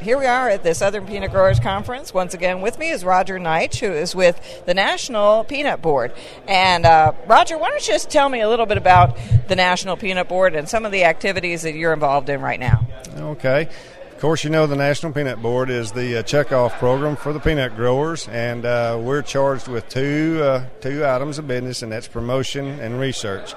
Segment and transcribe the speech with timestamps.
[0.00, 2.14] here we are at the Southern Peanut Growers Conference.
[2.14, 6.12] Once again, with me is Roger Neitsch, who is with the National Peanut Board.
[6.48, 9.18] And uh, Roger, why don't you just tell me a little bit about
[9.48, 12.86] the National Peanut Board and some of the activities that you're involved in right now?
[13.14, 13.68] Okay.
[14.10, 17.40] Of course, you know the National Peanut Board is the uh, checkoff program for the
[17.40, 22.06] peanut growers, and uh, we're charged with two uh, two items of business, and that's
[22.06, 23.54] promotion and research.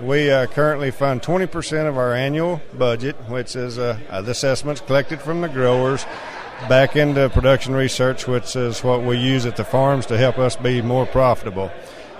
[0.00, 5.20] We uh, currently fund 20% of our annual budget, which is uh, the assessments collected
[5.20, 6.04] from the growers,
[6.68, 10.56] back into production research, which is what we use at the farms to help us
[10.56, 11.70] be more profitable.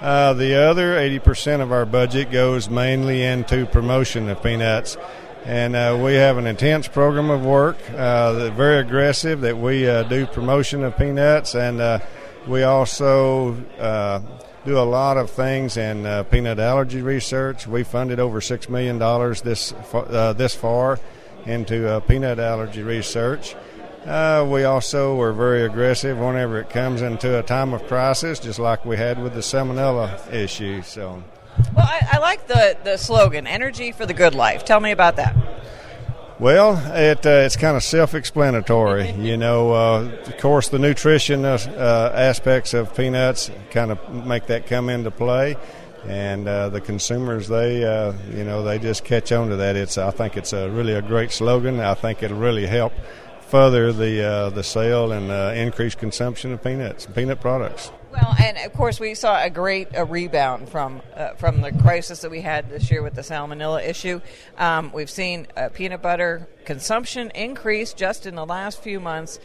[0.00, 4.96] Uh, the other 80% of our budget goes mainly into promotion of peanuts.
[5.44, 10.02] And uh, we have an intense program of work, uh, very aggressive, that we uh,
[10.04, 11.54] do promotion of peanuts.
[11.54, 11.98] And uh,
[12.46, 14.20] we also uh,
[14.64, 17.66] do a lot of things in uh, peanut allergy research.
[17.66, 20.98] We funded over six million dollars this uh, this far
[21.46, 23.54] into uh, peanut allergy research.
[24.06, 28.58] Uh, we also were very aggressive whenever it comes into a time of crisis, just
[28.58, 30.82] like we had with the salmonella issue.
[30.82, 31.22] So,
[31.74, 35.16] well, I, I like the the slogan "Energy for the Good Life." Tell me about
[35.16, 35.34] that.
[36.44, 39.12] Well, it, uh, it's kind of self-explanatory.
[39.12, 44.66] you know, uh, of course, the nutrition uh, aspects of peanuts kind of make that
[44.66, 45.56] come into play,
[46.06, 49.74] and uh, the consumers they, uh, you know, they just catch on to that.
[49.74, 51.80] It's I think it's a really a great slogan.
[51.80, 52.92] I think it'll really help
[53.48, 57.90] further the uh, the sale and increase consumption of peanuts, peanut products.
[58.14, 62.20] Well, and of course, we saw a great a rebound from uh, from the crisis
[62.20, 64.20] that we had this year with the salmonella issue.
[64.56, 69.40] Um, we've seen uh, peanut butter consumption increase just in the last few months,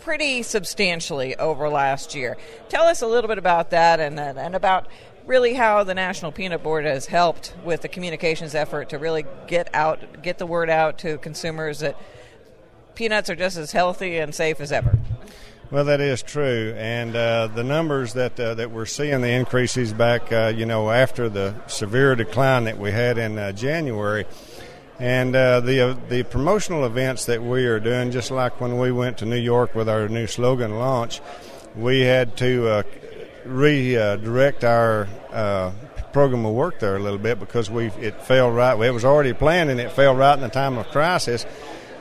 [0.00, 2.36] pretty substantially over last year.
[2.68, 4.88] Tell us a little bit about that, and and about
[5.24, 9.74] really how the National Peanut Board has helped with the communications effort to really get
[9.74, 11.96] out, get the word out to consumers that
[12.94, 14.98] peanuts are just as healthy and safe as ever.
[15.68, 19.92] Well, that is true, and uh, the numbers that uh, that we're seeing the increases
[19.92, 24.26] back, uh, you know, after the severe decline that we had in uh, January,
[25.00, 28.92] and uh, the uh, the promotional events that we are doing, just like when we
[28.92, 31.20] went to New York with our new slogan launch,
[31.74, 32.84] we had to
[33.44, 35.08] redirect our
[36.12, 38.80] program of work there a little bit because we it fell right.
[38.80, 41.44] It was already planned, and it fell right in the time of crisis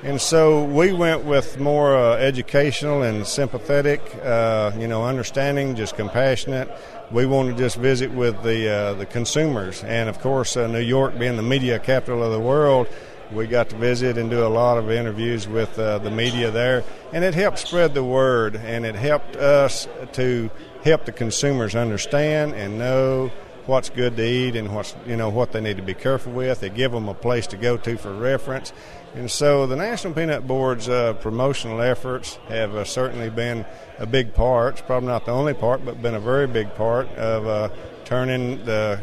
[0.05, 5.95] and so we went with more uh, educational and sympathetic, uh, you know, understanding, just
[5.95, 6.69] compassionate.
[7.09, 10.77] We want to just visit with the uh, the consumers, and of course, uh, New
[10.77, 12.87] York being the media capital of the world,
[13.31, 16.83] we got to visit and do a lot of interviews with uh, the media there,
[17.11, 20.51] and it helped spread the word, and it helped us to
[20.83, 23.31] help the consumers understand and know
[23.65, 26.59] what's good to eat and what's you know what they need to be careful with.
[26.59, 28.73] They give them a place to go to for reference,
[29.15, 33.65] and so the National Peanut Board's uh, promotional efforts have uh, certainly been
[33.99, 34.73] a big part.
[34.73, 37.69] It's probably not the only part, but been a very big part of uh,
[38.05, 38.99] turning the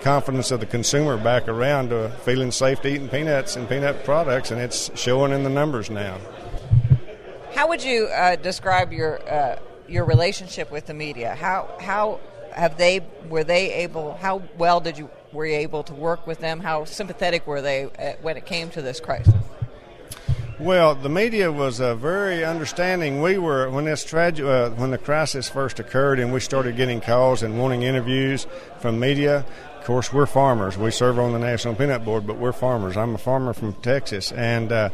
[0.00, 4.50] confidence of the consumer back around to feeling safe to eating peanuts and peanut products,
[4.50, 6.18] and it's showing in the numbers now.
[7.54, 9.58] How would you uh, describe your uh,
[9.88, 11.34] your relationship with the media?
[11.34, 12.20] How how
[12.56, 14.14] have they were they able?
[14.14, 16.60] How well did you were you able to work with them?
[16.60, 19.34] How sympathetic were they uh, when it came to this crisis?
[20.58, 23.20] Well, the media was uh, very understanding.
[23.20, 27.02] We were when this tragedy, uh, when the crisis first occurred, and we started getting
[27.02, 28.46] calls and wanting interviews
[28.80, 29.44] from media.
[29.78, 30.78] Of course, we're farmers.
[30.78, 32.96] We serve on the National Peanut Board, but we're farmers.
[32.96, 34.88] I'm a farmer from Texas, and uh,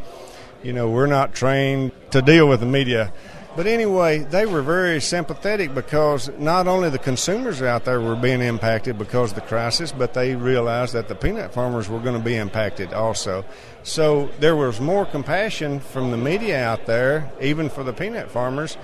[0.64, 3.12] you know we're not trained to deal with the media.
[3.54, 8.40] But anyway, they were very sympathetic because not only the consumers out there were being
[8.40, 12.24] impacted because of the crisis, but they realized that the peanut farmers were going to
[12.24, 13.44] be impacted also.
[13.82, 18.78] So there was more compassion from the media out there, even for the peanut farmers.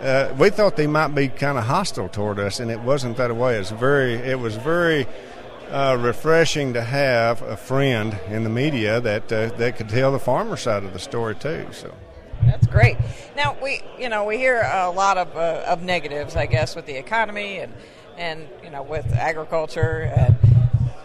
[0.00, 3.34] Uh, we thought they might be kind of hostile toward us, and it wasn't that
[3.36, 3.56] way.
[3.56, 5.06] It was very, it was very
[5.70, 10.18] uh, refreshing to have a friend in the media that uh, that could tell the
[10.18, 11.66] farmer side of the story too.
[11.72, 11.92] So.
[12.44, 12.96] That's great.
[13.36, 16.86] Now we, you know, we hear a lot of uh, of negatives, I guess, with
[16.86, 17.72] the economy and
[18.16, 20.12] and you know with agriculture.
[20.14, 20.36] And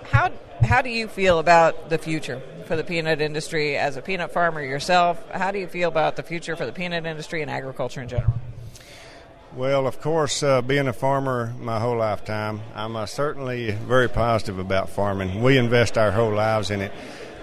[0.06, 0.31] how
[0.62, 4.64] how do you feel about the future for the peanut industry as a peanut farmer
[4.64, 5.24] yourself?
[5.31, 8.38] How do you feel about the future for the peanut industry and agriculture in general?
[9.56, 14.60] Well, of course, uh, being a farmer my whole lifetime, I'm uh, certainly very positive
[14.60, 15.42] about farming.
[15.42, 16.92] We invest our whole lives in it.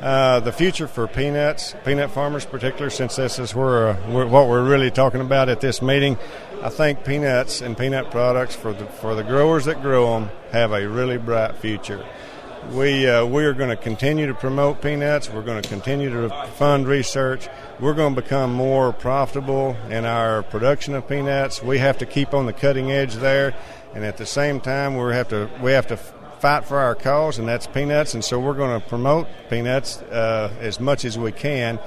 [0.01, 4.63] Uh, the future for peanuts, peanut farmers, particular, since this is where, uh, what we're
[4.63, 6.17] really talking about at this meeting.
[6.63, 10.71] I think peanuts and peanut products for the for the growers that grow them have
[10.73, 12.07] a really bright future.
[12.73, 15.31] We uh, we are going to continue to promote peanuts.
[15.31, 17.49] We're going to continue to fund research.
[17.81, 21.63] We're going to become more profitable in our production of peanuts.
[21.63, 23.55] We have to keep on the cutting edge there,
[23.95, 27.39] and at the same time, we have to we have to fight for our cause,
[27.39, 28.15] and that's peanuts.
[28.15, 31.79] And so we're going to promote peanuts uh, as much as we can,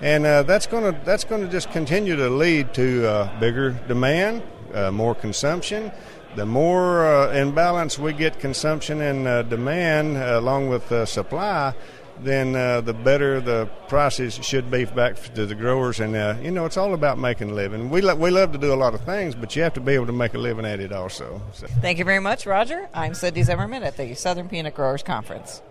[0.00, 3.70] and uh, that's going to that's going to just continue to lead to uh, bigger
[3.88, 4.42] demand,
[4.74, 5.92] uh, more consumption
[6.36, 11.06] the more uh, in balance we get consumption and uh, demand uh, along with uh,
[11.06, 11.74] supply,
[12.20, 15.98] then uh, the better the prices should be back to the growers.
[15.98, 17.90] And uh, you know, it's all about making a living.
[17.90, 19.92] We lo- we love to do a lot of things, but you have to be
[19.92, 21.42] able to make a living at it also.
[21.52, 21.66] So.
[21.80, 22.88] Thank you very much, Roger.
[22.94, 25.62] I'm Cindy Zimmerman at the Southern Peanut Growers Conference.